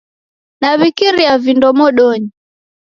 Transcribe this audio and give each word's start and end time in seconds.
Naw'ikiria 0.61 1.33
vindo 1.43 1.67
modonyi 1.77 2.29